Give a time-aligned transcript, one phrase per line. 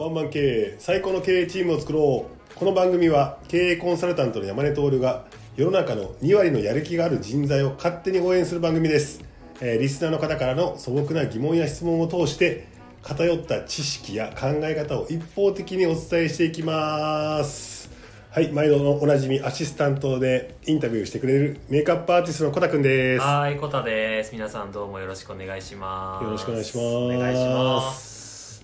[0.00, 5.26] ワンマン経営最高の経営チームを作ろうこの番組は経営コンサルタントの山根徹が
[5.56, 9.22] 世の中の2割のやる気がある人材を勝手に応援する番組です、
[9.60, 12.66] えーリスナーの方からの素朴な疑問や質問を通して
[13.02, 17.90] 偏った知識や考え方を一方的にお伝えしていきます
[18.30, 24.32] はい毎度のおなじみアシスタントでインタビューしてくれるメイクアップアーティストのコタくんですはい、コタです。
[24.32, 26.24] 皆さんどうもよろしくお願いします。
[26.24, 28.09] よろしくお願いしますお願いします。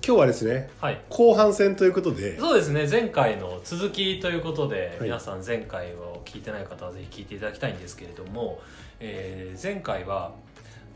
[0.07, 1.01] 今日はですねはい。
[1.11, 5.09] 後半戦ということでそうですね、前回の続きということで、はい。
[5.09, 8.61] 皆さん前回を聞いてない方はぜひ聞いていただきたいんですけれども、
[9.01, 10.31] えー前回は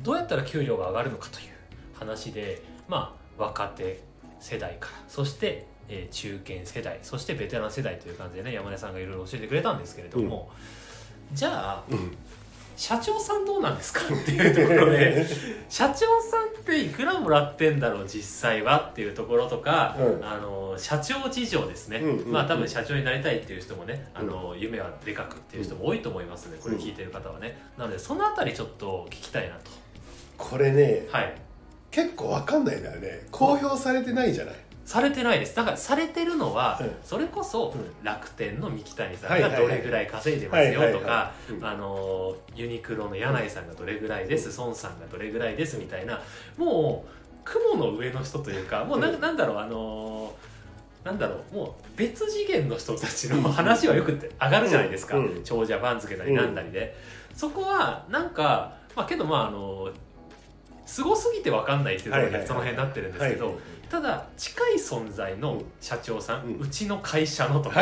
[0.05, 1.47] どうやったら給料が上がるのかという
[1.99, 4.01] 話で、まあ、若手
[4.39, 10.53] 世代から、そして、えー中堅世代、そしてベテラン世代という感じでね、山根さんがいろいろ教えてくれたんですけれども、
[11.33, 12.17] じゃあ、うん
[12.81, 15.27] 社長さんどうなんですかっていうところで
[15.69, 20.25] 社長さんっていくらもらってんだろう実際はっていうところとか、うん。
[20.25, 22.33] あの社長事情ですね、うんうんうん。
[22.33, 29.71] まあ多分社長になりたいっていう人もねあの、夢はでかくっていう人も多いと思いますねこれ聞いてる方はね、なのでそのあたりちょっと聞きたいなと。
[30.39, 31.35] これねはい。
[31.91, 33.27] 結構わかんないんだよね。
[33.31, 34.55] 公表されてないじゃない
[34.91, 35.55] されてないです。
[35.55, 38.05] だからされてるのは、うんそれこそ、うん。
[38.05, 41.33] 楽天の三木谷さんがどれぐらい稼いでますよとか
[42.57, 46.21] ユニクロの柳井さんがどれぐらいです孫さんがどれぐらいですみたいな
[46.57, 47.11] もう
[47.45, 49.21] 雲の上の人というかもうなんうん。
[49.21, 50.35] なんだろうあの
[51.05, 55.41] なんだろうもう別次元の人たちの話はよくって上がるじゃないですか、うん。
[55.45, 56.97] 長者番付なりなんなりで、
[57.33, 59.91] そこはなんかまあけどまああの
[60.91, 63.55] すごすぎて分かんないっていうところでその辺になってるんですけど、はい
[63.91, 67.81] ただ近い存在の社長さん、ううんちの会社のとか、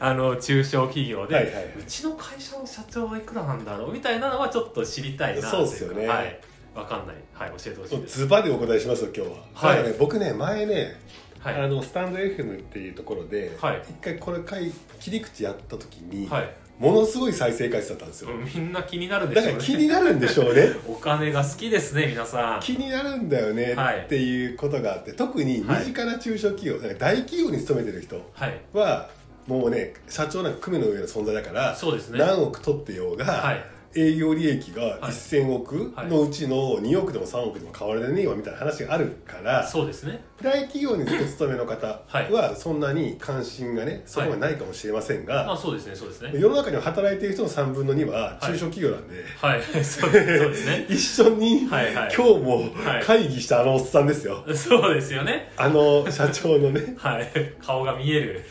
[0.00, 6.06] あの中小企業で、うちの会社の社長はいくらなんだろうみたいなのはちょっと知りたいなそうっすよね。
[6.08, 6.40] はい。
[6.74, 7.16] わかんない。
[7.34, 8.20] はい教えてほしいです。
[8.20, 9.82] ズバでお答えしますよ今日は、はい。
[9.84, 10.98] ね、僕ね前ね、
[11.40, 11.54] はい。
[11.56, 13.82] あのスタンド FM っていうところで、はい。
[13.86, 19.66] 一回これ回切り口やった時に、はいものすごい再生回数だったんですよ、みんな気になるんでだからしょうね。
[19.66, 20.68] 気になるんでしょうね。
[20.88, 22.60] お金が好きですね皆さん。
[22.60, 23.98] 気になるんだよねはい。
[24.04, 28.60] っていうことがあって特に身近な中小企業、だから大企業に勤めてる人はい。
[28.72, 29.10] は
[29.46, 32.18] もうね社長なんか組の上の存在だから、そうですね。
[32.18, 35.12] 何億取ってようが、はい営業利益がはい。
[35.12, 40.22] 1000億のうちの2億でも3億でも変わらねえわみたいな話があるから、そうですね。
[40.42, 46.32] 大企業にお勤めの方はそんなに関心がねそこまでないかもしれませんが、まあそうですねそうですね。
[46.34, 49.62] 世の中には働いている人の3分の2は中小企業なんで、はい。
[49.84, 52.14] そうですね 一緒にはいはい。
[52.14, 53.02] 今日もはい。
[53.04, 55.52] 会議したあのおっさんですよ、そうですよね。
[55.56, 57.28] あの社長のね はい。
[57.64, 58.44] 顔が見える。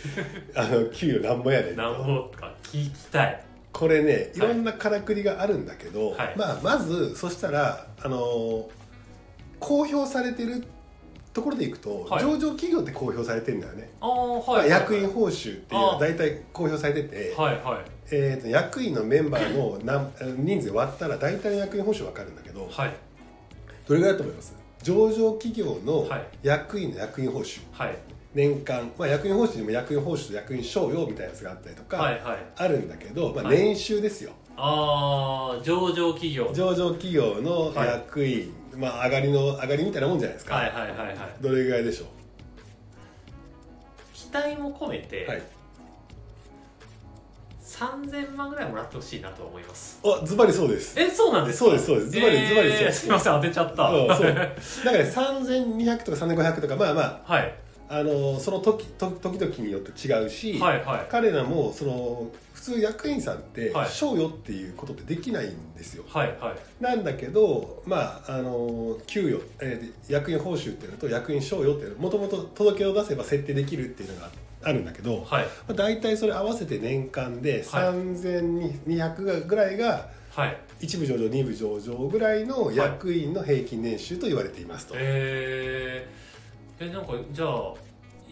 [0.56, 1.82] あの給与なんぼやねんと。
[1.82, 3.44] 何歩か聞きたい
[3.78, 4.40] これねい。
[4.40, 6.34] ろんなからくりがあるんだけど、はい。
[6.36, 8.70] まあ、まずそしたらあの
[9.60, 10.64] 公表されてる
[11.34, 12.24] ところでいくと、はい。
[12.24, 17.86] 上場企業って公表されてるんだよね、ああまあはい役員報酬っていうのあは大体公表されてて、はいはい。
[18.10, 20.12] えー、と役員のメンバーの何
[20.44, 22.96] 人数割ったら大体の役員報酬分かるんだけどはい。
[23.88, 24.56] どれぐらいだと思います？
[24.82, 26.28] 上場企業のはい。
[26.42, 27.60] 役員の役員報酬。
[27.72, 27.98] はい
[28.38, 32.38] 年間、まあ、役員報酬にも役員報酬と役員賞与みたいなやつがあったりとか、はいはい。
[32.56, 33.58] あるんだけど、まあ、はい。
[33.58, 36.52] 年収ですよ、ああ上場企業。
[36.54, 41.18] 上場企業の役員、まあ上がりの上がりみたいなもんじゃないですか、はいはいはいはい。
[41.42, 42.06] どれぐらいでしょ
[44.14, 45.42] 期待も込めて、うはい。
[47.64, 50.00] 3000万ぐらいもらってほしいなと思います。
[50.06, 51.00] あズバリそうです。
[51.00, 51.66] えそうなんですか？
[51.66, 52.12] そうですそうです。
[52.12, 53.90] ズバリえーズバリそうですすいません当てちゃった。
[53.90, 54.16] そう。
[54.16, 57.34] そうだから3200とか3500とかまあまあ。
[57.34, 57.54] はい
[57.90, 61.08] あのその時と時々によって違うし、はいはい。
[61.10, 63.90] 彼らもその普通役員さんってはい。
[63.90, 66.84] 賞与っていうことってできないんですよ、はいはい。
[66.84, 74.30] なんだけどまああの給与、えー役員報酬っていうのと役員賞与っていうのもともと届けを出せば設定できるっていうのが
[74.64, 75.46] あるんだけど、はい。
[75.46, 77.84] まあ、大体それ合わせて年間ではい。
[77.94, 80.58] 3200ぐらいがはい。
[80.80, 86.27] 一部上場二部上場ぐらいの役員の平均年収と言われていますと、えー、
[86.80, 87.74] えなんかじゃあ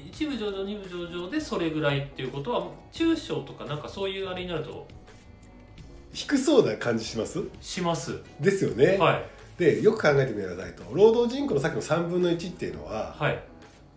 [0.08, 4.88] 一部上場二部上場でそれぐらいっていうことは中小とかなんかそういうあれになると
[6.14, 7.40] 低そうな感じします？
[7.60, 8.22] します。
[8.40, 9.26] ですよね、はい。
[9.60, 13.40] でよく考えてみてくださいと労働人口のさっきの3分の1っていうのははい。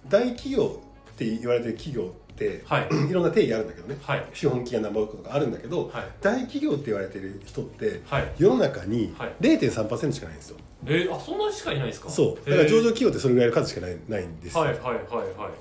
[0.09, 0.81] 大企業
[1.13, 2.89] って言われてる企業ってはい。
[3.11, 3.99] いろんな定義あるんだけどね。
[4.03, 4.25] はい。
[4.33, 6.05] 資本金が何ぼとかあるんだけどはい。
[6.21, 8.33] 大企業って言われてる人ってはい。
[8.39, 9.35] 世の中にはい。
[9.41, 10.57] 0.3%しかないんですよ
[10.87, 12.09] えー、あそんなしかいないですか？
[12.11, 12.51] そう。
[12.51, 14.95] だから上場企業ってそれぐらいの数しかないないんですよ、はいはいはい
[15.39, 15.53] はい。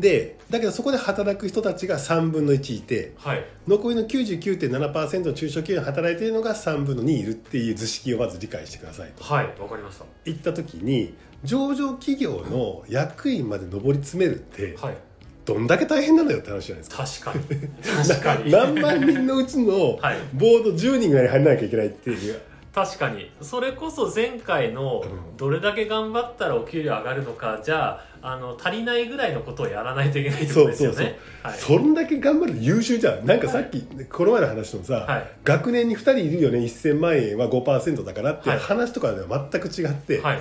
[0.00, 3.44] でだけどそこで働く人たちが3分の1いてはい。
[3.66, 9.24] 残りの99.7%の中小企業に働いているのが3分の2いるっていう図式をまず理解してくださいと。
[9.24, 10.04] はいわかりました。
[10.24, 11.14] 言った時に
[11.44, 14.96] 上場企業の役員まで上り詰めるってはい。
[15.44, 17.32] どんだけ大変なんだよって話じゃないですか。
[17.32, 17.68] 確かに。
[18.06, 18.50] 確かに。
[18.52, 20.18] 何万人のうちのはい。
[20.34, 22.40] ボード10人ぐらいに入らなきゃいけないっていう
[22.78, 23.30] 確かに。
[23.42, 25.36] それこそ前回のうん。
[25.36, 31.18] どれだけ頑張ったらお給料上がるのかじゃああの足りないぐらいのことをやらないといけないってことですよね。
[31.42, 31.58] はい。
[31.58, 33.26] そんだけ頑張ると優秀じゃん。
[33.26, 35.30] なんかさっきこの前の話のさ、はい。
[35.44, 36.58] 学年に2人いるよね。
[36.58, 38.58] 1000万円は5%だからっていうはい。
[38.60, 40.40] 話とかでは全く違って、はい。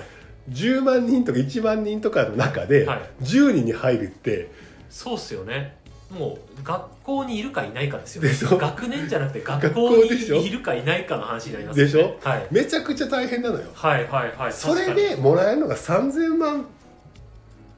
[0.49, 3.01] 10万人とか1万人とかの中ではい。
[3.23, 4.49] 10人に入るって
[4.89, 5.76] そうっすよね
[6.11, 8.21] もう学校にいるかいないかですよ。
[8.21, 8.57] でしょ？
[8.57, 11.91] 学年じゃなくて学学校にいるかいないかの話になりますよね。
[11.91, 12.17] でしょ？
[12.29, 13.65] はい、めちゃくちゃ大変なのよ。
[13.73, 14.53] はいはいはい。
[14.53, 16.65] それでもらえるのが3000万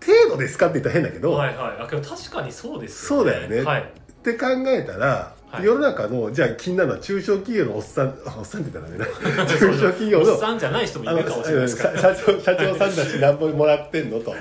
[0.05, 1.81] 程度ですかって言ったら変だけど、はいはい。
[1.81, 3.61] あけど確かにそうですよそうだよね。
[3.61, 3.81] はい。
[3.81, 3.85] っ
[4.21, 5.63] て考えたら、はい。
[5.63, 11.99] 世の中のじゃあ気になるのは中小企業のおっさんおっさんって言ったらダメな 中小企業のおっさんじゃない人もいるかもしれないですから。
[11.99, 14.37] 社長社長さんたち何本もらってんのとは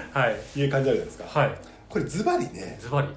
[0.55, 0.61] い。
[0.61, 1.41] いう感じあるじゃないですか。
[1.41, 1.55] はい。
[1.89, 3.09] これズバリねズバリ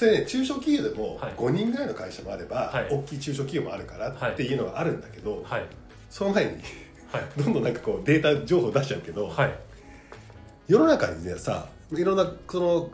[0.00, 1.32] それね中小企業でもはい。
[1.34, 2.88] 5人ぐらいの会社もあれば、はい。
[2.90, 5.66] 大きい中小企業もあるからっていうのがあるんだけど、はい。
[6.08, 6.52] その前に
[7.12, 7.24] はい。
[7.36, 9.54] どんどんなんかこうデータ情報出しちゃうけど、はい。
[10.68, 12.88] 世の中にねさいろんなその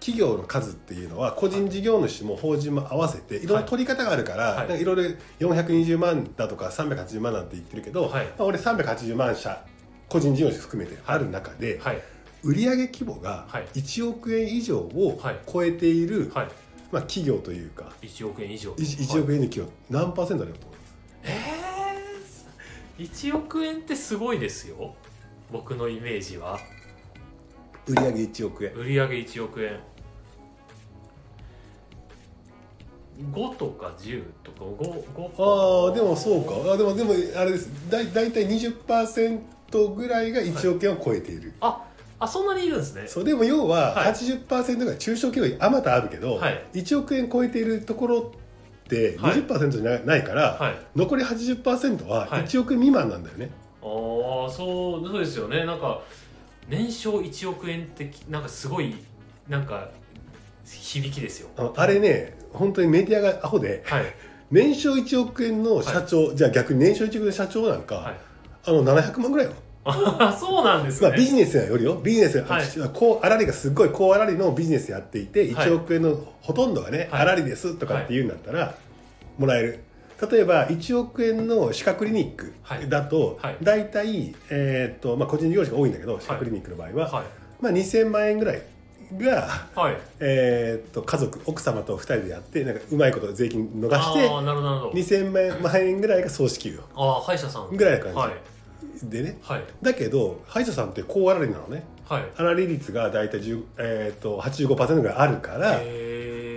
[0.00, 3.46] 企業の数っていうのは個人事業主も法人も合わせてい。
[3.46, 4.82] ろんな取り方があるから、はい。
[4.82, 8.26] いろいろ420万だとか380万なんて言ってるけど、はい。
[8.26, 9.64] まあ、俺380万社
[10.10, 12.02] 個人事業主含めてある中で、はい
[12.42, 13.66] 売上規模がはい。
[13.74, 15.40] 1億円以上をはい。
[15.50, 16.48] 超えている、はい。
[16.90, 17.92] まあ、企業というか。
[18.02, 18.72] 1億円以上。
[18.72, 20.84] 1, 億円の企業何パーセントあると思いま
[22.26, 22.46] す？
[22.98, 24.94] えー、1億円ってすごいですよ。
[25.52, 26.58] 僕のイメージは。
[27.86, 28.72] 売上1億円。
[28.74, 29.78] 売上1億円。
[33.32, 36.72] 5とか10とか 5, 5ああでもそうか。
[36.72, 37.68] あでもでもあれです。
[37.90, 41.84] だい大体20%ぐらいが1億円を超えている、あ
[42.20, 43.08] あそんなにいるんですね。
[43.08, 44.12] そうでも要ははい。
[44.12, 46.64] 80%ぐらい中小企業にあまたあるけど、はい。
[46.74, 49.42] 1億円超えているところってはい。
[49.42, 50.78] 20%じゃないないから、はい。
[50.94, 52.44] 残り80%ははい。
[52.44, 53.50] 1億円未満なんだよね、
[53.82, 55.64] ああそうそうですよね。
[55.64, 56.02] なんか
[56.68, 58.94] 年商1億円ってきなんかすごい
[59.48, 59.88] なんか
[60.64, 61.48] 響きですよ。
[61.76, 64.04] あれね本当にメディアがアホではい。
[64.50, 68.16] 年商1億円の社長、じゃあ逆に年商1億円の社長なんか、はい。
[68.66, 69.52] あの700万ぐらいよ、
[69.84, 71.94] あ そうなんですね、まあ、ビジネスよりよ。
[72.02, 72.64] ビジネス、はい。
[72.92, 75.68] こうあらりがすっごい高あらりのビジネスやっていてはい。
[75.68, 77.22] 1億円のほとんどがね、はい。
[77.22, 78.74] あらりですとかって言うんだったら、
[79.38, 79.80] もらえる。
[80.30, 82.52] 例えば1億円の歯科クリニック
[82.90, 83.56] だと、はい。
[83.62, 87.24] 大体、えーっとまあ、個人事業者が多いんだけど歯科クリニックの場合は、はい。
[87.62, 88.62] まあ、2000万円ぐらい
[89.16, 89.96] が、はい。
[90.20, 94.92] えーっと家族奥様と2人でやってなんかうまいこと税金逃してああなるほどなるほど。
[94.92, 97.74] 2000万円ぐらいが葬式給与ああ歯医者さん。
[97.74, 98.18] ぐらいな感じ。
[98.18, 98.32] はい
[99.08, 99.38] でね。
[99.42, 99.64] はい。
[99.82, 101.84] だけど歯医者さんって高粗利なのね。
[102.08, 102.24] はい。
[102.36, 105.78] 粗利率が大体10、えー、と85%ぐらいあるから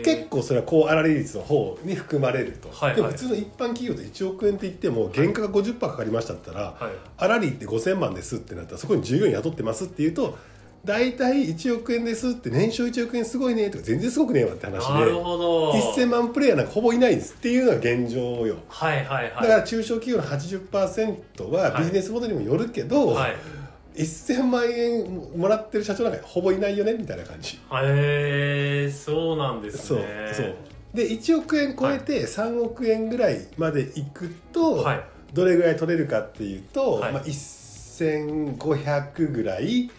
[0.03, 2.95] 結構それは高粗利率の方に含まれると、はいはい。
[2.95, 10.37] でも普通の一般企業で1億円って言っても原価が50%かかりましたったら、はい粗利って5000万ですってなったらそこに従業員雇ってますって言うと
[10.85, 15.71] 大体1億円ですって年商1億円すごいねとか全然すごくねえわって話でなるほど。
[15.71, 18.57] 1000万プレイヤーなんかほぼいないですっていうのが現状よ。
[18.67, 19.33] はいはいはい。
[19.35, 23.35] だから中小企業の80%はビジネスモデルにもよるけど、はい。
[23.95, 25.05] 1000万円
[25.37, 27.55] もらってる社長なんかほぼいないよねみたいな感じ。
[27.55, 27.59] へ
[28.87, 30.53] えそうなんですそうねそう。
[30.93, 35.03] で1億円超えて3億円ぐらいまでいくと、はい。
[35.33, 37.13] どれぐらい取れるかっていうと、はい。
[37.13, 39.89] まあ、1500ぐらい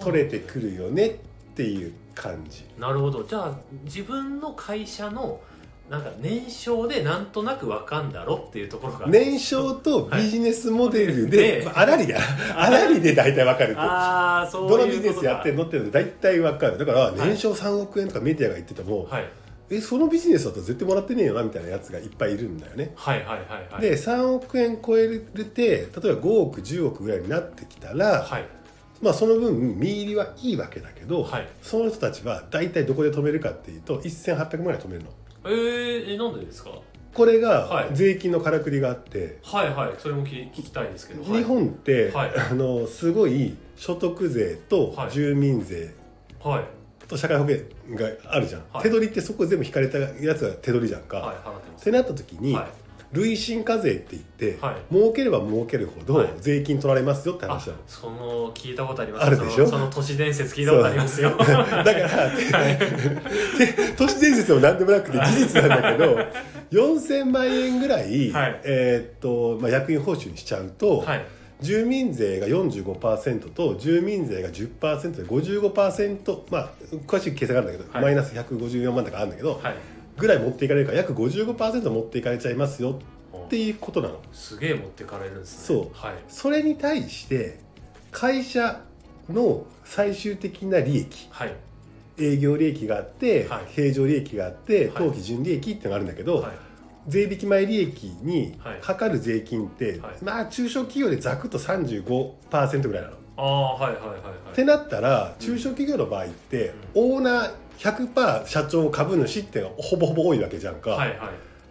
[0.00, 1.14] 取れてくるよねっ
[1.54, 2.64] ていう感じ。
[2.78, 3.22] なるほど。
[3.24, 3.54] じゃあ
[3.84, 5.40] 自分の会社の
[5.88, 9.06] なんか年商でなんとなくわかんだろっていうところが。
[9.06, 12.18] 年商とビジネスモデルはいで、 でまあ、あらりが
[12.56, 15.02] あらりで大体わかるってああそうどのいうことか。
[15.02, 16.78] ビジネスやってるのっていうので大体わかる。
[16.78, 19.28] だから年商3億円とかメディアが言ってても、はい。
[19.70, 22.92] えそのビジネスだと絶対もらってねえよなみたいなやつがいっぱいいるんだよね。
[22.94, 23.38] はいはいはい
[23.72, 23.82] はい。
[23.82, 28.44] で3億円超えて例えば5億10億ぐらいになってきたら、はい
[29.00, 31.48] まあ、その分見入りはいいわけだけど、はい。
[31.62, 35.10] その人たちは大体どこで止めるかっていうと1800万ぐらい止めるの。
[35.44, 36.70] えー、えなんでですか？
[37.14, 37.88] これがはい。
[37.94, 39.94] 税金のからくりがあって、はいはい。
[39.98, 41.22] それも聞聞きたいんですけど。
[41.24, 42.32] 日本って、はい。
[42.50, 45.10] あのすごい所得税とはい。
[45.10, 45.94] 住民税
[46.42, 46.64] はい。
[47.08, 47.64] と社会保険
[47.96, 48.82] があるじゃん、はい。
[48.82, 51.36] 手取りってそこ全部引かれたやつが手取りじゃんか、はい。
[51.80, 52.66] ってなった時に、はい
[53.12, 54.94] 累進課税って言って、はい。
[54.94, 56.28] 儲ければ儲けるほどはい。
[56.40, 59.26] 税金取られますよってあ話なの、その聞いたことあります。
[59.26, 59.66] あるでしょ？
[59.66, 61.30] そのその都市伝説聞いたことありますよ。
[61.38, 61.84] だから、
[62.36, 66.18] で都市伝説でも何でもなくて事実なんだけど
[66.72, 68.60] 4000万円ぐらい、はい。
[68.64, 71.24] えーっとまあ、役員報酬にしちゃうと、はい。
[71.60, 76.70] 住民税が45%と住民税が10%で55%まあ
[77.06, 78.02] 詳しい計算があるんだけど、はい。
[78.04, 79.74] マイナス154万とかあるんだけど、はい
[80.18, 82.98] ぐらい持っていかれるから約55%持っていかれちゃいますよ
[83.46, 84.20] っていうことなの。
[84.32, 85.64] すげえ持ってかれるんですね。
[85.80, 85.94] そう。
[85.94, 86.14] はい。
[86.28, 87.60] それに対して
[88.10, 88.82] 会社
[89.30, 91.28] の最終的な利益。
[91.30, 91.54] はい。
[92.20, 93.66] 営業利益があって、はい。
[93.68, 94.92] 平常利益があってはい。
[94.96, 96.52] 当期純利益っていうのがあるんだけど、はい。
[97.06, 98.80] 税引き前利益にはい。
[98.80, 100.16] かかる税金って、はい。
[100.22, 103.16] まあ中小企業でざくっと35%ぐらいなの。
[103.38, 104.52] ああはいはいはいはい。
[104.52, 110.90] ってなったら中小企業の場合って、オーナー100%社長株主ってほぼほぼ多いわけじゃんか。
[110.90, 111.16] はいはい。
[111.18, 111.20] っ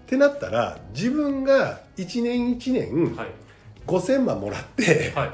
[0.08, 3.28] てなったら自分が1年1年はい。
[3.86, 5.32] 5000万もらって、はい。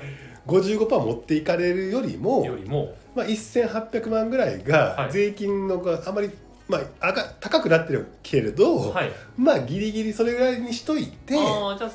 [0.48, 2.96] 55%持っていかれるよりもよりも。
[3.16, 5.12] まあ、1800万ぐらいがはい。
[5.12, 6.32] 税金のがあまり、
[6.68, 9.12] まあ、あが高くなってるけれど、はい。
[9.38, 11.92] まあギリギリそれぐらいにしといてああじゃあ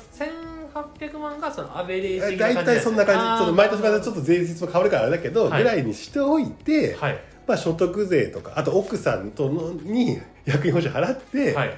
[0.73, 3.39] 1800万がそのアベレージ大体そんな感じ。
[3.39, 5.63] ちょっと毎年毎年ちょっっと税率も変わるからあれだけど、はい。
[5.63, 7.19] ぐらいにしておいて、はい
[7.49, 11.73] まあ、所得税とかあと奥さんとのに役員報酬払って、はい。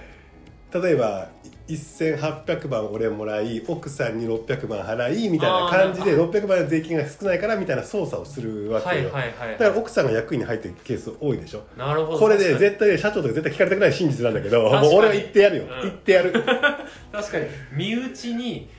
[0.74, 1.30] 例えば
[1.68, 11.64] 1800万俺もらい奥さんに600万払いみたいな感じであ600万の税金が少ないからみたいな操作をするわけよ、だから奥さんが役員に入ってるケース多いでしょ。
[11.78, 12.20] なるほど。
[12.20, 15.70] これで絶対ね社長とか絶対聞かれたくない真実なんだけどもう俺は言ってやるよ、うん。
[15.84, 16.34] 言ってやる。
[16.34, 17.48] 確かに。
[17.72, 18.70] 身内に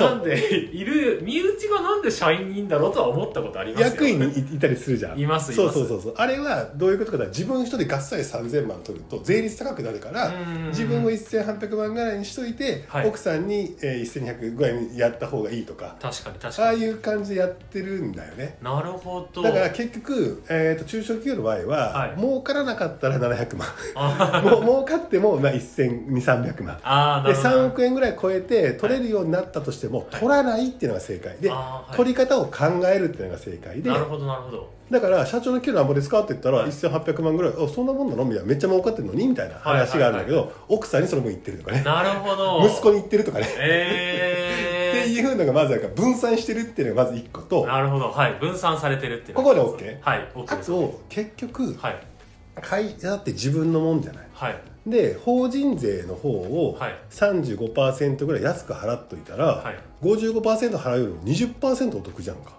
[0.00, 3.88] なんでいる身内がなんで社員にいいんだろうとは思ったことありますよ。
[3.88, 5.18] 役員にいいたりするじゃん。
[5.18, 6.14] いますそうそうそうそう。
[6.16, 13.08] あれはどういうことかというと自分一人でガッサリ3000万取ると税率高くなるからうん自分を1800万ぐらいにしといて、はい。
[13.08, 15.96] 奥さんに、えー、1200ぐらいにやった方がいいとか。
[16.00, 18.58] 確かに確ああかにいう感じでやってるんだよね。
[18.62, 19.42] なるほど。
[19.42, 22.16] だから結局、えー、と中小企業の場合は、はい。
[22.18, 23.68] 儲からなかったら700万。
[23.94, 26.76] あ もう儲かっても、まあ、1200300万。
[26.76, 27.48] であーなるほど。
[27.48, 31.36] 3億円ぐらい超えて取れるようになったとしても、取らないっていうのが正解。
[31.40, 31.96] で、はい。
[31.96, 33.90] 取り方を考えるっていうのが正解で。
[33.90, 34.70] なるほどなるほど。
[34.90, 39.26] だから社長の給料なんぼですかって言ったら、はい1800万ぐらいあそんなもんなのみたいなめっちゃ儲かってるのに？
[39.26, 41.82] みたいな話があるんだけど、奥さんにその分言ってるとかね。
[41.82, 42.62] なるほど。
[42.66, 48.10] 息子に言ってるとかね、 ってえいうのがまずなんか分散してるっていうのがまず1個とー、なるほど。
[48.10, 48.34] はい。
[48.34, 49.98] 分散されてるっていうここで OK？
[50.02, 50.28] はい。
[50.34, 51.96] OK あですと結局はい。
[52.60, 54.26] 会社だって自分のもんじゃない。
[54.34, 56.94] はいで法人税の方をはい。
[57.10, 59.78] 35%ぐらい安く払っといたら、はい。
[60.02, 62.52] 55%払うよりも20%お得じゃんか。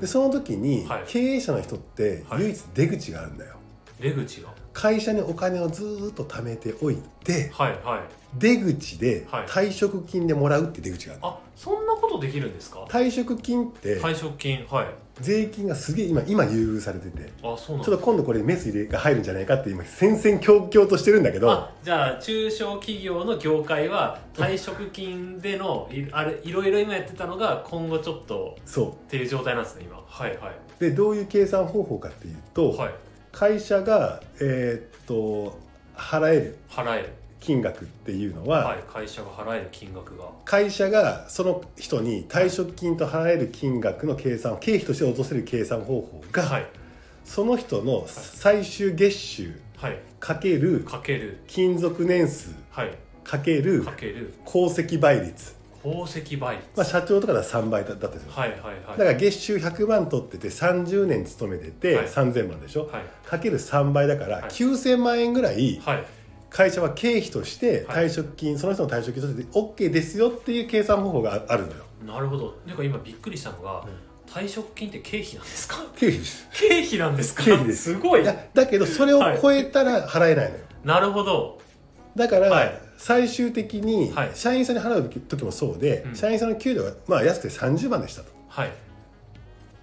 [0.00, 1.04] でその時にはい。
[1.06, 2.42] 経営者の人ってはい。
[2.42, 3.54] 唯一出口があるんだよ、
[4.00, 8.00] 出口が会社にお金をずーっと貯めておいてはいはい。
[8.38, 9.46] 出口ではい。
[9.46, 12.80] 退職金でもらうって出口がある、あそんなことできるんですか？
[12.90, 14.86] 退職金って退職金はい。
[15.18, 17.32] 税金がすげえ今今優遇されてて。
[17.42, 21.50] あそうなんちょっと今度これメス入れが入るんじゃないかって今戦々恐々としてるんだけど。
[21.50, 29.96] あじゃあ中小企業の業界は退職金でのいあれいろいろ今やってたのが今後ちょっとそっていう状態なんですね今。
[30.06, 32.94] はいはうでどういう計算方法かっていうと、いはい
[33.38, 35.58] 会社がえーっと
[35.94, 37.12] 払える払える。
[37.38, 40.24] 金額っていうのは、はい会社が払える金額が。
[40.46, 46.66] 会社がその人に退職金と払える金額の計算を経費として落とせる計算方法が、はい。
[47.26, 49.98] その人の最終月収はい。
[50.18, 51.38] かけるかける。
[51.46, 52.94] 勤続年数はい。
[53.22, 54.32] かけるかける。
[54.46, 55.54] 功績倍率、
[55.92, 58.74] 宝石倍率まあ、社長とかだったら3倍だったんですよ、はいはいはい。
[58.90, 62.06] だから月収100万取ってて30年勤めててはい。
[62.06, 63.04] 3000万でしょ、はい。
[63.24, 64.44] かける3倍だからはい。
[64.50, 66.04] 9000万円ぐらいはい。
[66.50, 68.06] 会社は経費としてはい。
[68.06, 71.84] 退職金、その人の退職金として OK ですよっていう計算方法がああるのよ。
[72.06, 72.56] なるほど。
[72.66, 73.88] なんか今びっくりしたのが、うん。
[74.32, 75.76] 退職金って経費なんですか？
[75.96, 76.48] 経費です。
[76.52, 77.44] 経費なんですか？
[77.44, 77.82] 経費です。
[77.94, 78.24] すごい。
[78.24, 81.60] だけどそれを超えたら払えないのよ、なるほど。
[82.16, 84.30] だから、はい最終的にはい。
[84.34, 86.16] 社員さんに払う時もそうで、うん。
[86.16, 88.32] 社員さんの給料がまあ安くて30万でしたと。
[88.48, 88.72] はい。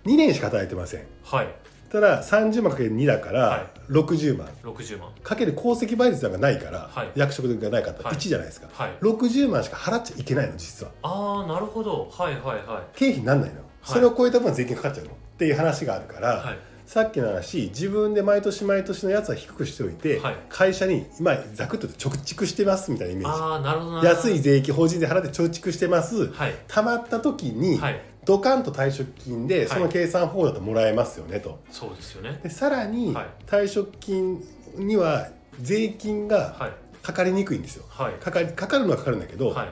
[0.05, 1.05] 2年しか働いてません。
[1.23, 1.47] はい。
[1.91, 3.91] ただ30万かける2だから、はい。
[3.91, 4.47] 60万。
[4.63, 5.11] 60万。
[5.21, 7.11] かける功績倍率なんかないから、はい。
[7.15, 8.17] 役職がないかったらはい。
[8.17, 8.91] 1じゃないですか、はい。
[9.01, 10.91] 60万しか払っちゃいけないの実は。
[11.03, 12.09] ああなるほど。
[12.11, 15.11] はいはいは経費になんないの、それを超えた分税金かかっちゃうの。
[15.11, 20.37] っていう話があるから、いはいさっきの話自分で毎年毎年のやつは低くしておいて、はい。
[20.49, 26.31] 会社に今ざくっと貯蓄してますみたいなイメーああなるほど安い税金法人税払って貯蓄してます。
[26.31, 26.55] はい。
[26.67, 28.01] たまった時に、はい。
[28.25, 31.59] ドカンと退職金でその計算方法だともらえますよねと。
[31.71, 32.39] そうですよね。
[32.43, 33.27] でさらにはい。
[33.47, 34.41] 退職金
[34.75, 35.29] には
[35.61, 36.71] 税金がはい。
[37.01, 37.85] かかりにくいんですよ。
[37.89, 38.13] はい。
[38.13, 39.69] かかりかかるのはかかるんだけど、はい。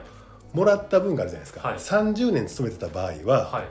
[0.52, 1.78] もらった分があるじゃないですか、はい。
[1.78, 3.64] 30年勤めてた場合は、はい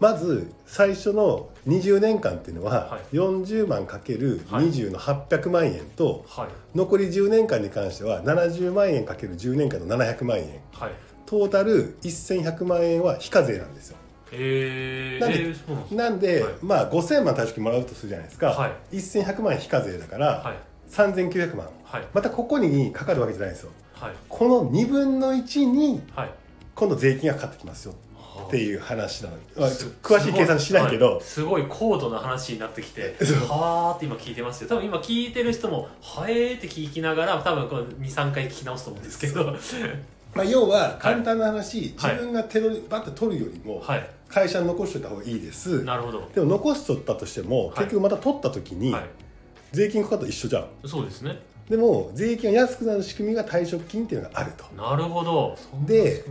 [0.00, 3.16] まず最初の20年間っていうのは、はい。
[3.16, 4.66] 40万かけるはい。
[4.66, 6.48] 20の800万円と、はい。
[6.76, 10.60] 残り10年間に関しては70万円かける10年間の700万円。
[10.72, 10.92] はい。
[11.26, 13.96] トータル1100万円は非課税なんですよ。
[14.30, 15.54] えー、なんで
[15.90, 18.96] えなんでまあ5000万退職金もらうとするじゃないですか、はい。
[18.96, 20.56] 1100万円非課税だから、はい。
[20.90, 21.68] 3900万。
[21.84, 22.06] はい。
[22.14, 23.70] またここにかかるわけじゃないですよ。
[23.94, 24.14] はい。
[24.28, 26.30] この2分の1にはい。
[26.74, 27.92] 今度税金がかかってきますよ。
[27.92, 28.07] はあ
[28.46, 29.68] っていう話なの、まあ、
[30.02, 31.22] 詳しい計算しないけど、はい。
[31.22, 33.16] すごい高度な話になってきて
[33.48, 34.68] はーって今聞いてますよ。
[34.68, 39.54] 多分今聞いてる人もはえーって聞きながら多分こう23回聞き直すと思うんですけど。
[40.34, 42.12] まあ、要は簡単な話、はい。
[42.12, 44.10] 自分が手取りバッて取るよりもはい。
[44.28, 46.28] 会社に残しておいた方がいいです、なるほど。
[46.34, 47.76] でも残しとったとしても、はい。
[47.78, 49.04] 結局また取った時にはい。
[49.72, 50.66] 税金かかったら一緒じゃん。
[50.86, 55.56] そうですねでも税金が安くなる仕組みが退職金っていうのがあると、なるほど。
[55.86, 56.24] で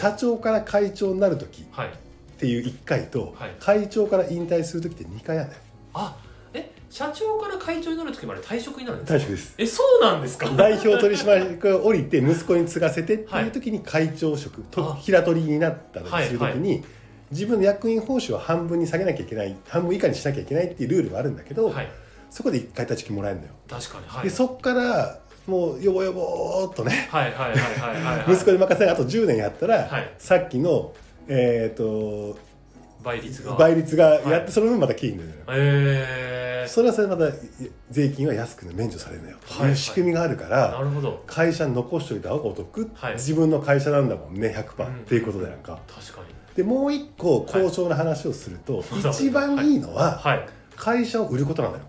[0.00, 1.90] 社長から会長になる時っはい。
[2.38, 3.54] ていう1回と、はい。
[3.60, 5.62] 会長から引退する時って2回あるんだよ。
[5.94, 6.16] あ
[6.54, 9.18] え社長から会長になる時まで退職になるんですか？
[9.18, 9.54] 退職です。
[9.58, 10.48] えそうなんですか？
[10.56, 14.96] 代表取締役が降りて息子に継がせてっていう時に会長職、とあ。
[14.96, 16.82] 平取りになったりする時に、
[17.30, 21.88] 自分の役員報酬を半分に下げなきゃいけない半分以下にしなきゃいけないっていうルールはあるんだけど、はい
[22.30, 24.24] そこで1回立ち金もらえるんだよ、確かにはい。
[24.24, 27.08] でそっからもうよぼよぼーっとね。
[28.28, 30.12] 息子に任せてあと10年やったら、はい。
[30.18, 30.92] さっきの
[31.26, 32.38] えっ、と
[33.02, 33.54] 倍率が。
[33.54, 34.52] 倍率がやって、はい。
[34.52, 37.34] その分また金になるそれはそれでまた
[37.90, 39.72] 税金は安く免除されるのよ、はいとい。
[39.72, 41.22] う仕組みがあるから、なるほど。
[41.26, 43.14] 会社に残しておいた方がお得、はい。
[43.14, 44.94] 自分の会社なんだもんね100%、うん。
[44.96, 45.78] っていうことだやんか。
[45.88, 46.26] 確かに。
[46.56, 50.46] でもう一個交渉の話をすると、 はい一番いいのははい。
[50.76, 51.80] 会社を売ることなのよ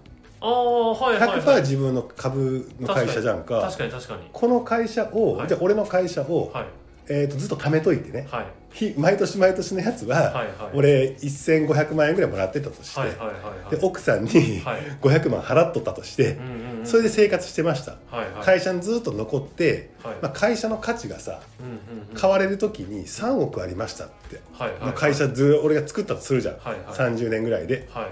[0.41, 1.39] ああはいはいはい。
[1.41, 3.61] 100%自分の株の会社じゃんか。
[3.61, 4.21] 確かに確かに。
[4.31, 5.47] この会社を、はい。
[5.47, 6.65] じゃあ俺の会社を、はい。
[7.11, 8.45] えー、とずっと貯めといてね、はい。
[8.71, 10.47] ひ毎年毎年のやつは、はいはい。
[10.75, 13.75] 俺1500万円ぐらいもらってたとして、はいはいはいはい。
[13.75, 14.29] で奥さんに
[14.63, 14.81] はい。
[15.01, 18.45] 500万払っとったとして、うんうんうんそれで生活してました、はいはい。
[18.45, 20.15] 会社にずっと残って、はい。
[20.21, 21.69] まあ、会社の価値がさうんう
[22.05, 22.15] んうん。
[22.15, 26.83] 買われる時に3億ありましたって、はいはいまあ会社ず俺が作ったとするじゃん、はいはい。
[26.95, 27.89] 30年ぐらいで。
[27.91, 28.11] はい。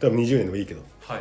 [0.00, 0.80] 多分20年でもいいけど。
[1.00, 1.20] はい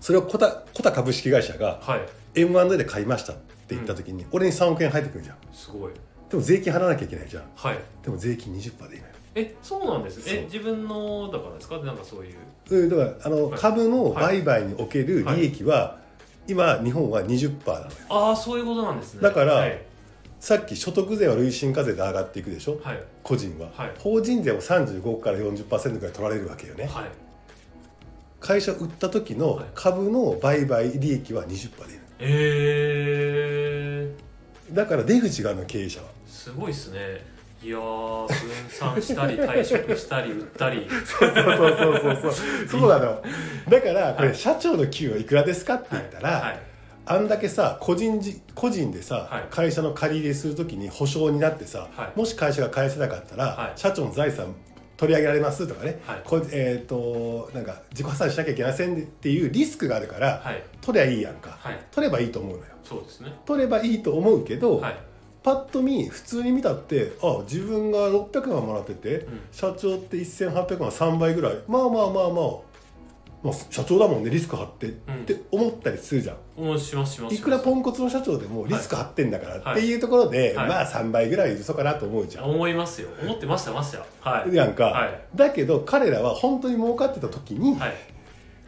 [0.00, 2.00] それをコタコタ株式会社がはい。
[2.34, 5.36] M&A で買いましたって言った時に、俺に3億円入ってくるじゃん。
[5.52, 5.92] すごい。
[6.28, 7.44] でも税金払わなきゃいけないじゃん。
[7.54, 7.78] はい。
[8.02, 9.12] でも税金20%でいいのよ。
[9.34, 10.20] えそうなんです。
[10.26, 11.78] え自分のだからですか？
[11.78, 12.34] なんかそういう。
[12.70, 13.58] うんだからあの、はい。
[13.60, 15.98] 株の売買における利益は、
[16.48, 17.90] 今日本は20%なのよ。
[18.10, 19.22] ああそういうことなんですね。
[19.22, 19.80] だからはい。
[20.38, 22.78] さっき所得税は累進課税で上がっていくでしょ？
[22.82, 23.02] はい。
[23.22, 23.92] 個人は、はい。
[23.98, 27.04] 法人税は35から40%ぐらい取られるわけよね、はい
[28.46, 29.66] 会社売った時のはい。
[29.74, 31.48] 株の売買利益は20%
[31.86, 32.00] でいる。
[32.20, 36.06] えー、だから出口があるの経営者は。
[36.26, 36.98] すごいですね。
[37.62, 38.36] いやー分
[38.68, 40.86] 散したり退職したり売ったり。
[41.04, 42.32] そうそうそうそうそう。
[42.80, 43.22] そうなの。
[43.68, 44.28] だからこはい。
[44.28, 46.60] れ社長の給与いくらですかって言ったら、はい。
[47.08, 49.44] あんだけさ個人じ個人でさ、はい。
[49.50, 52.18] 会社の借り入れするときに保証になってさ、はい。
[52.18, 53.78] もし会社が返せなかったら、はい。
[53.80, 54.54] 社長の財産
[54.96, 56.22] 取り上げられますとかね、はい。
[56.24, 60.62] こえー、となんか自己破産しなきゃいけませんっていうリスクがあるから、はい。
[60.80, 61.80] 取りゃいいやんか、はい。
[61.90, 62.64] 取ればいいと思うのよ。
[62.82, 63.32] そうですね。
[63.44, 64.96] 取ればいいと思うけど、はい。
[65.42, 69.26] パッと見普通に見たってあ自分が600万もらってて、ん。
[69.52, 71.58] 社長って1800万3倍ぐらい。
[71.68, 72.54] まあまあまあまあ、
[73.46, 76.36] まあ、社長だもんねリスク張って、って思ったりするじゃん。
[76.58, 77.34] うんしますします。
[77.34, 79.78] いくらンポンコツの社長でもリスク張ってんだからはい。
[79.78, 80.68] っていうところで、はい。
[80.68, 83.08] まあ3倍ぐらい嘘かなと思うじゃん、思いますよ。
[83.22, 84.04] 思ってましたました。
[84.20, 84.50] はい。
[84.50, 85.20] なんか、はい。
[85.34, 87.94] だけど彼らは本当に儲かってた時に、はい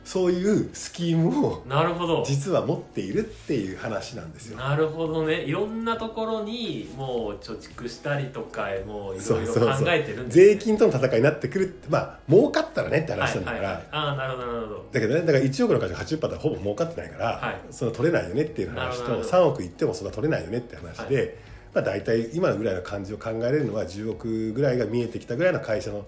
[0.08, 2.24] そういうスキームをなるほど。
[2.26, 4.56] 実は持っているっていう話なんですよ。
[4.56, 5.42] なるほどね。
[5.42, 10.44] いろんなところにもう貯蓄したりとかもういろいろ考えてるんですね。
[10.46, 13.74] 税金との戦いになってくるってまあ儲かったらねって話なんだから、はいはい。
[13.74, 14.86] はい、ああなるほどなるほど。
[14.90, 17.60] だけどねだから1億の会社が80%はほぼ儲かってないから、はい。
[17.70, 21.38] その取れないよねっていう話となるほどなるほ3億いってもそんな取れないよねって話で、
[21.74, 26.06] まあ、大体今のぐらいの感じを考えれるのは10億ぐらいが見えてきたぐらいの会社の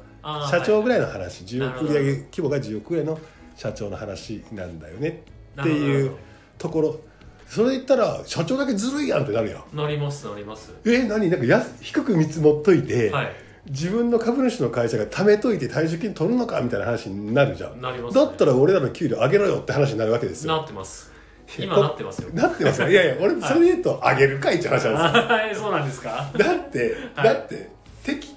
[0.50, 3.18] 社長ぐらいの話、10億売上規模が10億ぐらいの
[3.56, 5.22] 社長の話なんだよね。
[5.56, 6.16] なっていう
[6.58, 7.00] ところ。
[7.48, 9.64] それ言ったら社長だけずるいやんってなるやん。
[9.76, 10.72] どなりますなります。
[10.86, 11.28] え何？
[11.30, 13.32] なんか安低く見積もっといて、はい。
[13.66, 17.80] 自分の株主の会社が貯めといて退職金取るのかみたいな話になるじゃん。
[17.80, 18.24] なりますね。
[18.24, 20.56] だったら俺らの給料上げろよって話になるわけですよ。
[20.56, 21.10] なってます。
[21.58, 22.30] 今なってますよ。
[22.32, 22.88] なってますよ。
[22.88, 25.36] いやいや俺それで言うと上げるかいって話なんですよ。
[25.36, 26.30] は いそうなんですか？
[26.36, 27.26] だって、はい。
[27.26, 27.68] だって
[28.04, 28.34] 敵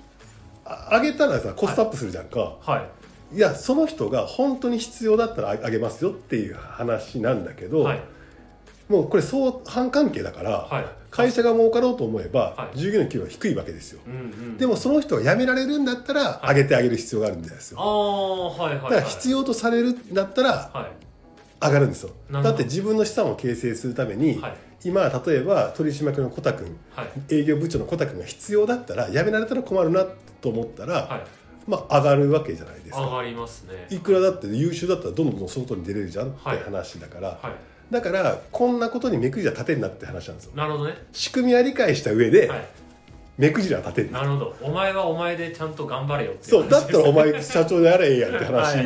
[0.65, 3.02] あ上げたらさコストアップするじゃんか、はい
[3.33, 8.01] い、やその人が本当に必要だったら上げますよっていう話なんだけど、はい。
[8.89, 10.85] もうこれ相反関係だから、はい。
[11.09, 14.01] 会社が儲かろうと思えば、はい従業員の給料は低いわけですよ。
[14.05, 14.15] うんう
[14.53, 16.55] んでもその人が辞められるんだったらはい。
[16.55, 18.91] 上げてあげる必要があるんですよ、ああはいはいはい。
[18.91, 20.87] だから必要とされるんだったらは
[21.61, 21.65] い。
[21.65, 22.11] 上がるんですよ。
[22.31, 30.05] だって自分の資産を形成するために、はい今例えば取締役のコタ君はい営業部長のコタ君が必要だったら辞められたら困るな
[30.41, 33.01] と思ったら、はいまあ上がるわけじゃないですか。
[33.01, 33.87] 上がりますね。
[33.89, 36.59] いくらだって優秀だったらどんどん外に出れるじゃんってはい。
[36.59, 37.93] 話だから、はい。
[37.93, 40.51] だからこんなことに目くじら立てんなって話なんですよ。
[40.55, 40.97] なるほどね。
[41.11, 42.65] 仕組みは理解した上で、はい。
[43.35, 44.55] 目くじら立てんななるほど。
[44.61, 48.77] お前はお前でちゃんと頑張れよっていそうだったらお話前社長でやれやって話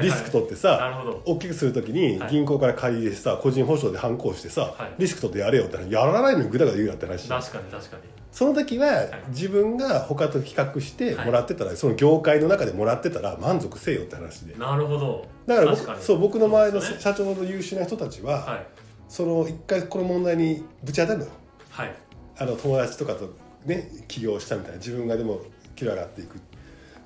[0.00, 1.22] リスク取ってさるほど。
[1.26, 2.30] 大きくするときにはい。
[2.30, 4.94] 銀行から借り入れてさ個人保証で反抗してさ、はい。
[5.00, 5.90] リスク取ってやれよって話。
[5.90, 8.02] やらないのにぐだぐだ言うなって話確かに確かに
[8.36, 14.54] その時は自分が他と比較してもらってたら、その業界の中でもらってたら満足せよって話で。
[14.56, 15.26] なるほど。
[15.46, 18.66] だから僕そう僕の周りの社長の優秀な人たちは、はい。
[19.08, 21.24] その一回この問題にぶち当たるの。
[21.24, 21.30] よ
[21.70, 21.94] はい。
[22.36, 25.40] あの友達とかとね起業したみたいな自分がでも
[25.74, 26.38] キラ上がっていく。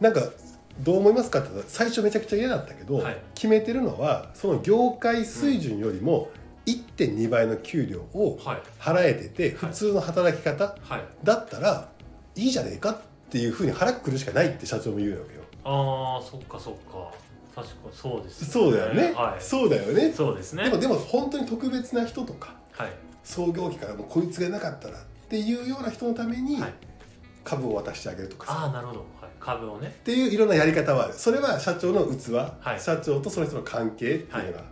[0.01, 0.23] なんか
[0.81, 3.23] どう思いますかって最初めちゃくちゃ嫌だったけど、はい。
[3.37, 6.31] 決めてるのはその業界水準よりも
[6.71, 8.63] 1.2倍の給料をはい。
[8.79, 9.71] 払えててはい。
[9.71, 11.05] 普通の働き方はい。
[11.25, 11.89] だったら
[12.37, 12.99] いいじゃねえかっ
[13.31, 15.41] ていうふうに腹くくるしかないって社長も言うわけよ。
[15.65, 17.13] ああそっかそっか。
[17.55, 19.43] 確かそうですそうだよね、はい。
[19.43, 20.13] そうだよね。
[20.13, 20.65] そうですね。
[20.65, 22.93] でもでも本当に特別な人とかはい。
[23.25, 26.75] 創業期からもうこいつがいなかったらっていうような人のためにはい。
[27.43, 28.53] 株を渡してあげるとかさ。
[28.53, 29.89] ああなるほど、はい、株をね。
[29.89, 31.15] っていういろんなやり方はある。
[31.15, 32.81] それは社長の器、はい。
[32.81, 34.65] 社長とその人の関係っていうのが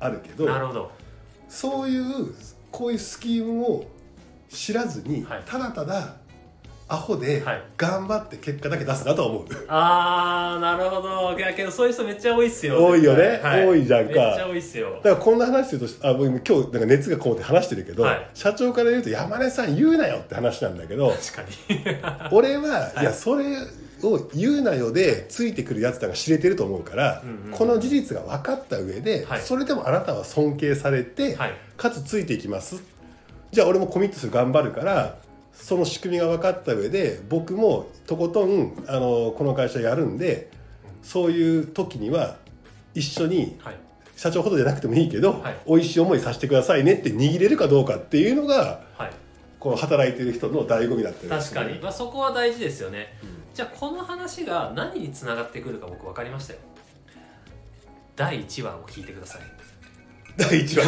[0.00, 0.90] あるけど、なるほど
[1.52, 2.34] そういう
[2.70, 3.84] こういうスキームを
[4.48, 5.42] 知らずに、はい。
[5.44, 6.16] ただただ
[6.88, 7.62] アホではい。
[7.76, 11.38] 頑張って結果だけ出すなとは思う、ああなるほど。
[11.38, 13.24] いやけどそういう人めっちゃ多いっすよ多いよね。
[13.24, 13.66] 絶対。
[13.68, 14.10] 多いじゃんか。
[14.10, 14.94] めっちゃ多いっすよ。
[14.96, 18.30] だからこんな話するとあ僕今日なんか熱がこもって話してるけど、はい。
[18.32, 22.28] 社長から言うと山根さん言うなよって話なんだけど確かに。
[22.32, 23.44] 俺は、い、やそれ
[24.02, 27.50] を言うなよでついてくるやつらが知れてると思うから、うんうんうん。
[27.52, 29.40] この事実が分かった上で、はい。
[29.40, 31.52] それでもあなたは尊敬されて、はい。
[31.76, 32.82] かつついていきます。
[33.50, 35.18] じゃあ俺もコミットする頑張るから
[35.52, 40.50] その仕組みが分かった上で僕もとことんあのこの会社やるんで
[41.02, 42.36] そういう時には
[42.94, 43.76] 一緒にはい。
[44.16, 45.56] 社長ほどじゃなくてもいいけど、はい。
[45.66, 49.10] 美味しい思いさせてくださいねって握れるかどうかっていうのがはい。
[49.62, 53.16] この働いてる人の醍醐味だったり確かに、まあ、そこは大事ですよね、
[53.54, 56.58] じゃあこの話が何につながってくるか僕分かりましたよ。
[58.16, 59.42] 第1話を聞いてください。
[60.36, 60.84] 第一話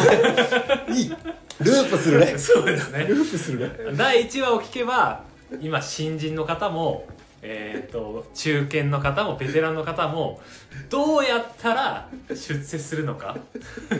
[0.91, 1.09] いい。
[1.09, 2.37] ループするね。
[2.39, 3.05] そうですね。
[3.05, 3.59] ループする
[3.91, 3.97] ね。
[3.97, 5.23] 第1話を聞けば
[5.61, 7.07] 今新人の方も
[7.47, 10.41] えー、と中堅の方もベテランの方も
[10.89, 13.37] どうやったら出世するのか？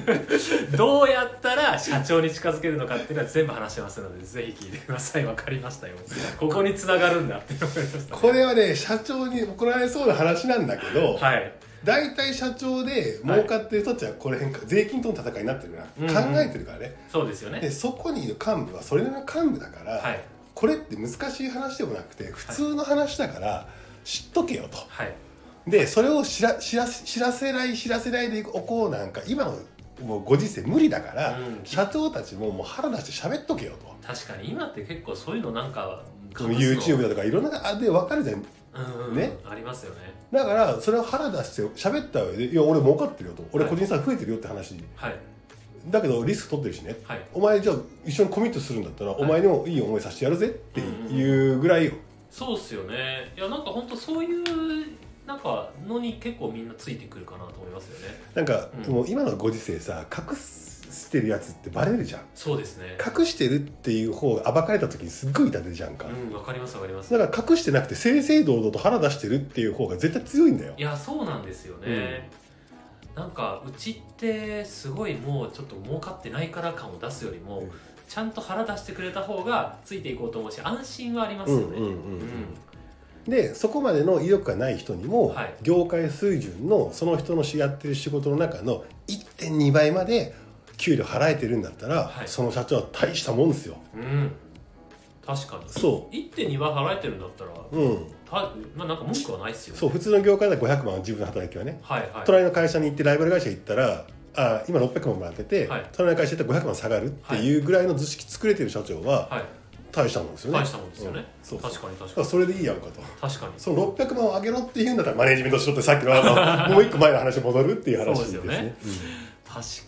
[0.76, 5.24] どうやったら社長に近づけるのかっていうのは全部話してますのでぜひ聞いてください。
[5.24, 5.94] 分かりましたよ。
[6.40, 11.54] ここに繋がるんだって思いましたこれはね社長に怒られそうな話なんだけど、はい。
[11.84, 16.96] 大体社長で儲かってる人たちはこれ辺か税金との戦いになってるから、うんうん考えてるからね。
[17.12, 17.60] そうですよね。
[17.60, 20.20] でそこにいる幹部はそれなりの幹部だから、はい
[20.56, 23.68] これって難しい話でもなくて普通の話だから
[24.04, 24.78] 知っとけよと。
[24.88, 25.14] はい。
[25.68, 29.58] でそれを知ら知ら知らせない知らせないでおこうなんか今の
[30.02, 31.60] もうご時世無理だから、うん。
[31.64, 33.94] 社長たちももう腹出して喋っとけよと。
[34.08, 38.42] 確かに今って結構そういうのなんか YouTube だとかいろんなあで分かるじゃん。
[39.16, 39.38] ね？
[39.46, 40.14] ありますよね。
[40.32, 43.74] だからそれを腹出して喋った上で「いや俺儲かってるよ」と「俺はい。
[43.74, 44.76] 個人差増えてるよ」って話。
[44.96, 45.16] はい
[45.88, 46.96] だけどリスク取ってるしね。
[47.04, 47.22] はい。
[47.34, 51.94] お前じゃあ一緒にコミットするんだったら、お前にもいい思いさせてやるぜっていうぐらいよ、
[52.30, 53.32] そうっすよね。
[53.38, 54.44] いやなんか本当そういう
[55.26, 58.16] なんかのに結構みんなついてくるかなと思いますよね。
[58.34, 58.94] なんか、うん。
[58.94, 62.22] もう今のご時世さ隠してるやつってバレるじゃん。
[62.36, 62.98] そうですね。
[63.00, 67.12] 隠してるっていう方が暴かれた時にすっごい痛手じゃんか、うんわかりますわかります。
[67.12, 70.74] だから隠してなくて正々堂々と腹出してるっていう方が絶対強いんだよ。
[70.78, 72.30] いやそうなんですよね、
[73.16, 77.72] なんかうちってすごいもうちょっと儲かってないから感を出すよりも、うん。
[78.08, 81.80] ちゃんと腹出してくれた方がついていこうと思うし安心はありますよね。
[83.28, 85.56] でそこまでの意欲がない人にも、はい。
[85.64, 90.36] 業界水準のその人のやってる仕事の中の1.2倍まで
[90.78, 92.28] 給料払えてるんだったら、はい。
[92.28, 93.78] その社長は大したもんですよ。
[93.96, 94.32] うん。
[95.26, 95.68] 確かに。
[95.70, 98.08] そ1.2倍払えてるんだったらううん
[98.42, 102.12] たまあなんか文句はないっすよそう普通の業界で500万自分の働きはね、はいはい。
[102.26, 105.86] 隣の会社に行ってライバル会社行ったらあ今600万もらってて、はい。
[105.94, 107.58] 隣の会社行ったら500万下がるってい。
[107.58, 109.44] うぐらいの図式作れてる社長ははい。
[109.92, 110.60] 大したもんですよね。
[110.60, 111.20] 大したもんですよね。
[111.20, 111.26] うん。
[111.42, 112.28] そう確かに確かに。
[112.28, 113.02] それでいいやんかと。
[113.22, 113.54] 確かに。
[113.58, 118.38] その600万を上げろって言うんだったらマネジメントしろってさっきのあの もう一個前の話に戻るっていう話ですね。
[118.38, 118.76] そうですよね。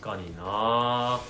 [0.00, 1.20] かにな。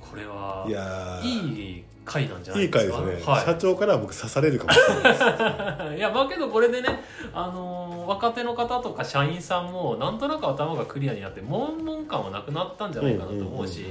[0.00, 1.26] これはいやー。
[1.26, 2.98] いい回なんじゃないいいですか？
[3.02, 5.94] 回ですね、は社長からは僕刺されるかもしれないです。
[5.94, 7.02] い、 いやまあけどこれでね、
[7.34, 13.84] あのー若手の方とか社員さんもなんとなく頭がクリアになって悶々感はなくなったんじゃないかなと思うし、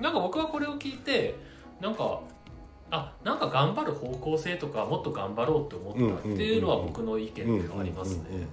[0.00, 1.36] なんか僕はこれを聞いて
[1.80, 2.20] なんか
[2.90, 8.48] あなんか頑張る方向性とかもっと頑張ろうって思ったっていうのは僕の意見ではありますね。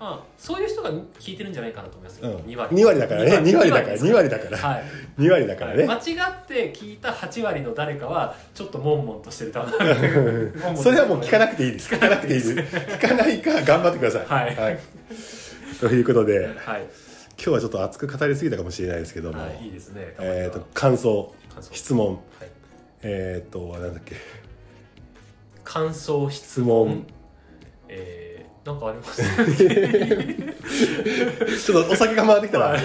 [0.00, 2.36] まあ、そういう人が聞いてるんじゃないかなと思いますよ、うん。
[2.44, 2.76] 2割。
[2.76, 3.30] 2割だからね。
[3.38, 3.70] 2割。
[3.70, 3.92] だから。
[3.92, 4.58] です2割だから。
[4.58, 4.84] はい。
[5.18, 9.52] 2割だからね、間違って聞いた8割の誰かはちょっと悶々としてる
[10.76, 11.92] それはもう聞かなくていいです。
[11.92, 12.54] 聞かなくていいです。
[12.54, 14.54] 聞かないか頑張ってください。
[14.54, 14.78] はい。
[15.80, 16.88] ということではい、今
[17.36, 20.14] 日はちょっと熱く語りすぎたかもしれないですけども、はい、いいですね。
[20.20, 21.34] えー、と感想
[21.72, 22.14] 質問。
[22.14, 22.18] はい。
[23.02, 24.14] えっ、となんだっけ。
[25.64, 27.06] 感想質質問。
[27.88, 28.27] えー、
[28.68, 29.22] なんかあります
[31.64, 32.80] ちょっとお酒が回ってきたら、はい。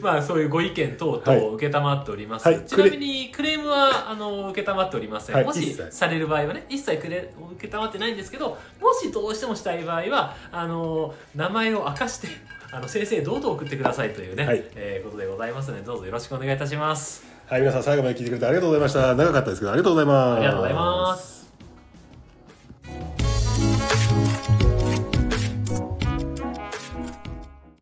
[0.00, 1.38] まあそういうご意見等はい。
[1.38, 2.64] 々受けたまっております、はい。
[2.64, 5.90] ちなみにクレームはあの受けたまっておりません、もしはい一切。
[5.90, 12.28] される場合はね一切クレ受けたまってないんですけどもしどうしてもしたい場合はあの名前を明かして
[12.72, 14.64] あの先生どうぞ送ってくださいというね、はい。
[14.74, 17.22] えーことでございますのでどうぞよろしくお願いいたします。
[17.46, 19.14] はい皆さん最後まで聞いてくれてありがとうございました。
[19.14, 20.38] 長かったですけどありがとうございます。
[20.38, 21.35] ありがとうございます